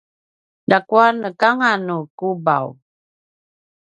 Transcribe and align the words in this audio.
ljakua 0.69 1.07
nekanganu 1.21 1.97
kubav 2.17 2.65